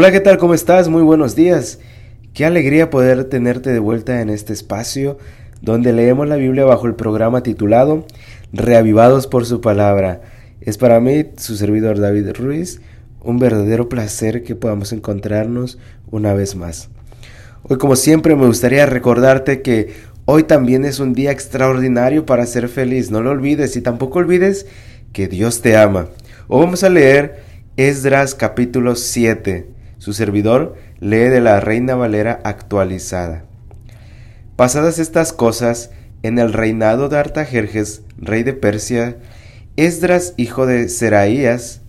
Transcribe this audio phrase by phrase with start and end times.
[0.00, 0.38] Hola, ¿qué tal?
[0.38, 0.88] ¿Cómo estás?
[0.88, 1.80] Muy buenos días.
[2.32, 5.18] Qué alegría poder tenerte de vuelta en este espacio
[5.60, 8.06] donde leemos la Biblia bajo el programa titulado
[8.52, 10.20] Reavivados por su palabra.
[10.60, 12.80] Es para mí, su servidor David Ruiz,
[13.22, 15.80] un verdadero placer que podamos encontrarnos
[16.12, 16.90] una vez más.
[17.64, 19.94] Hoy como siempre me gustaría recordarte que
[20.26, 23.10] hoy también es un día extraordinario para ser feliz.
[23.10, 24.66] No lo olvides y tampoco olvides
[25.12, 26.06] que Dios te ama.
[26.46, 27.42] Hoy vamos a leer
[27.76, 29.77] Esdras capítulo 7.
[29.98, 33.44] Su servidor lee de la Reina Valera actualizada.
[34.56, 35.90] Pasadas estas cosas,
[36.22, 39.16] en el reinado de Artajerjes, rey de Persia,
[39.76, 41.82] Esdras, hijo de Seraías,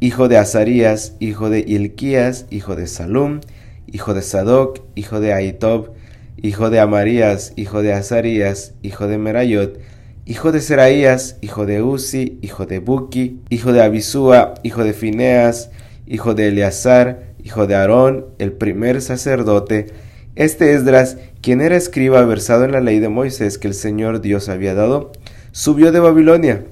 [0.00, 3.40] hijo de Azarías, hijo de Ilquías, hijo de Salum,
[3.86, 5.90] hijo de Sadoc, hijo de Aitob,
[6.36, 9.78] hijo de Amarías, hijo de Azarías, hijo de Merayot,
[10.24, 15.70] hijo de Seraías, hijo de Uzi, hijo de Buki, hijo de Abisúa, hijo de Fineas,
[16.06, 19.86] hijo de Eleazar, hijo de Aarón, el primer sacerdote,
[20.34, 24.48] este Esdras, quien era escriba versado en la ley de Moisés que el Señor Dios
[24.48, 25.12] había dado,
[25.52, 26.64] subió de Babilonia.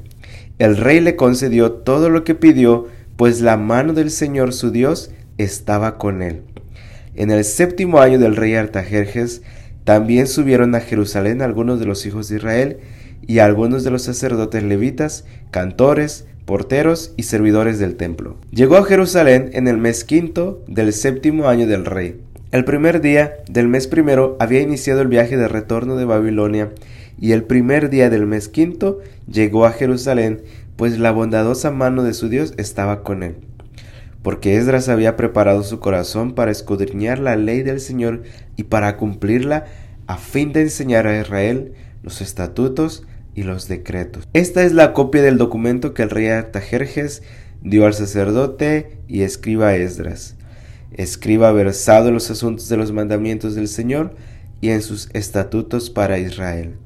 [0.59, 5.11] El rey le concedió todo lo que pidió, pues la mano del Señor su Dios
[5.37, 6.43] estaba con él.
[7.15, 9.43] En el séptimo año del rey Artajerjes,
[9.85, 12.79] también subieron a Jerusalén algunos de los hijos de Israel
[13.27, 18.37] y algunos de los sacerdotes levitas, cantores, porteros y servidores del templo.
[18.51, 22.21] Llegó a Jerusalén en el mes quinto del séptimo año del rey.
[22.51, 26.71] El primer día del mes primero había iniciado el viaje de retorno de Babilonia,
[27.19, 28.99] y el primer día del mes quinto
[29.31, 30.43] llegó a Jerusalén,
[30.77, 33.37] pues la bondadosa mano de su Dios estaba con él.
[34.23, 38.23] Porque Esdras había preparado su corazón para escudriñar la ley del Señor
[38.57, 39.67] y para cumplirla,
[40.07, 43.05] a fin de enseñar a Israel los estatutos
[43.35, 44.29] y los decretos.
[44.33, 47.23] Esta es la copia del documento que el rey Artajerjes
[47.63, 50.37] dio al sacerdote y escriba Esdras.
[50.93, 54.15] Escriba versado en los asuntos de los mandamientos del Señor
[54.61, 56.77] y en sus estatutos para Israel.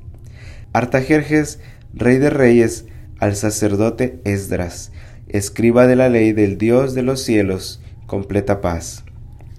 [0.72, 1.58] Artajerjes,
[1.94, 2.84] rey de reyes,
[3.18, 4.92] al sacerdote Esdras,
[5.28, 9.04] escriba de la ley del Dios de los cielos, completa paz.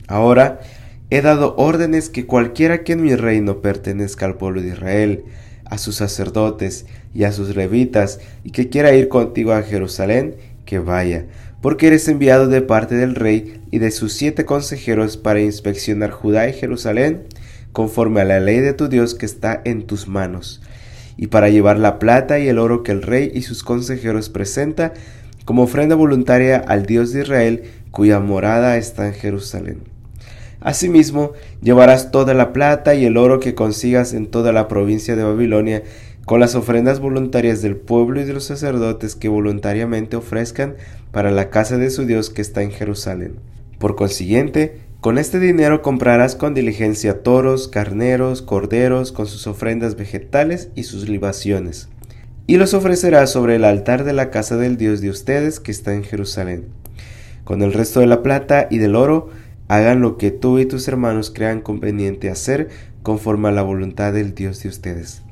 [0.08, 0.60] Ahora
[1.10, 5.26] he dado órdenes que cualquiera que en mi reino pertenezca al pueblo de Israel,
[5.70, 10.36] a sus sacerdotes y a sus levitas, y que quiera ir contigo a Jerusalén,
[10.66, 11.26] que vaya,
[11.62, 16.48] porque eres enviado de parte del rey y de sus siete consejeros para inspeccionar Judá
[16.48, 17.24] y Jerusalén,
[17.72, 20.62] conforme a la ley de tu Dios que está en tus manos,
[21.18, 24.94] y para llevar la plata y el oro que el rey y sus consejeros presenta
[25.46, 29.97] como ofrenda voluntaria al Dios de Israel, cuya morada está en Jerusalén.
[30.60, 35.24] Asimismo, llevarás toda la plata y el oro que consigas en toda la provincia de
[35.24, 35.84] Babilonia,
[36.26, 40.76] con las ofrendas voluntarias del pueblo y de los sacerdotes que voluntariamente ofrezcan
[41.12, 43.36] para la casa de su Dios que está en Jerusalén.
[43.80, 50.70] Por consiguiente, con este dinero comprarás con diligencia toros, carneros, corderos, con sus ofrendas vegetales
[50.76, 51.88] y sus libaciones,
[52.46, 55.94] y los ofrecerás sobre el altar de la casa del Dios de ustedes que está
[55.94, 56.66] en Jerusalén.
[57.44, 59.30] Con el resto de la plata y del oro,
[59.68, 62.70] Hagan lo que tú y tus hermanos crean conveniente hacer
[63.04, 65.24] conforme a la voluntad del Dios de ustedes.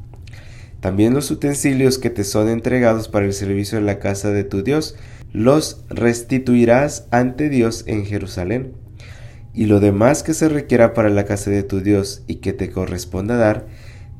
[0.81, 4.61] También los utensilios que te son entregados para el servicio en la casa de tu
[4.61, 4.95] Dios,
[5.31, 8.73] los restituirás ante Dios en Jerusalén.
[9.53, 12.69] Y lo demás que se requiera para la casa de tu Dios y que te
[12.69, 13.67] corresponda dar,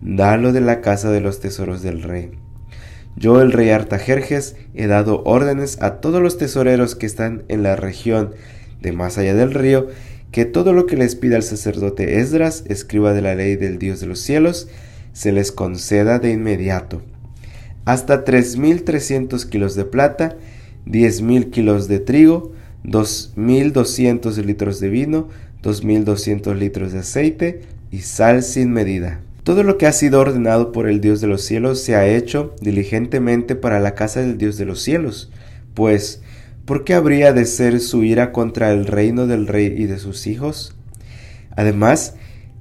[0.02, 2.32] dalo de la casa de los tesoros del rey.
[3.18, 7.76] Yo, el rey Artajerjes, he dado órdenes a todos los tesoreros que están en la
[7.76, 8.34] región
[8.86, 9.90] de más allá del río,
[10.32, 14.00] que todo lo que les pida el sacerdote Esdras, escriba de la ley del Dios
[14.00, 14.70] de los cielos,
[15.12, 17.02] se les conceda de inmediato.
[17.84, 20.38] Hasta tres mil trescientos kilos de plata,
[20.86, 22.54] diez mil kilos de trigo,
[22.84, 25.30] dos mil doscientos litros de vino,
[25.62, 29.22] dos mil doscientos litros de aceite y sal sin medida.
[29.44, 32.56] Todo lo que ha sido ordenado por el Dios de los cielos se ha hecho
[32.62, 35.32] diligentemente para la casa del Dios de los cielos,
[35.76, 36.22] pues
[36.66, 40.28] ¿por qué habría de ser su ira contra el reino del rey y de sus
[40.28, 40.76] hijos?
[41.56, 42.16] Además,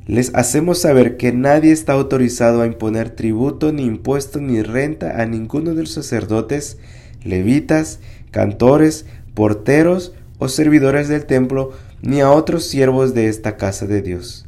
[0.06, 5.26] les hacemos saber que nadie está autorizado a imponer tributo, ni impuesto, ni renta a
[5.26, 6.76] ninguno de los sacerdotes,
[7.24, 11.72] levitas, cantores, porteros o servidores del templo,
[12.02, 14.44] ni a otros siervos de esta casa de Dios.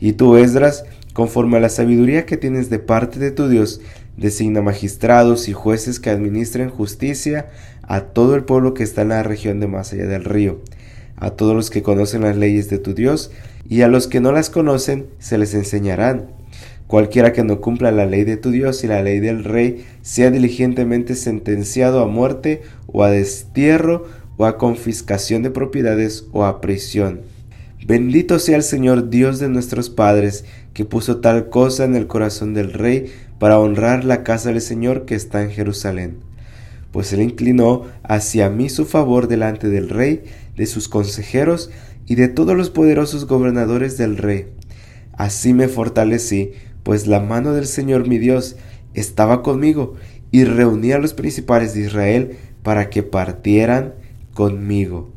[0.00, 3.80] Y tú, Esdras, conforme a la sabiduría que tienes de parte de tu Dios,
[4.16, 7.50] designa magistrados y jueces que administren justicia
[7.82, 10.60] a todo el pueblo que está en la región de más allá del río,
[11.16, 13.30] a todos los que conocen las leyes de tu Dios,
[13.68, 16.26] y a los que no las conocen se les enseñarán.
[16.86, 20.30] Cualquiera que no cumpla la ley de tu Dios y la ley del rey sea
[20.30, 27.22] diligentemente sentenciado a muerte o a destierro o a confiscación de propiedades o a prisión.
[27.86, 30.44] Bendito sea el Señor Dios de nuestros padres,
[30.74, 35.04] que puso tal cosa en el corazón del rey para honrar la casa del Señor
[35.04, 36.16] que está en Jerusalén.
[36.90, 40.24] Pues él inclinó hacia mí su favor delante del rey,
[40.56, 41.70] de sus consejeros
[42.06, 44.48] y de todos los poderosos gobernadores del rey.
[45.12, 48.56] Así me fortalecí, pues la mano del Señor mi Dios
[48.94, 49.94] estaba conmigo,
[50.32, 53.94] y reuní a los principales de Israel para que partieran
[54.34, 55.12] conmigo.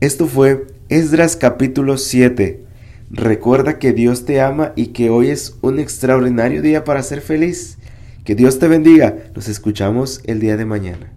[0.00, 2.64] Esto fue Esdras capítulo 7.
[3.10, 7.76] Recuerda que Dios te ama y que hoy es un extraordinario día para ser feliz.
[8.24, 9.14] Que Dios te bendiga.
[9.34, 11.12] Nos escuchamos el día de mañana.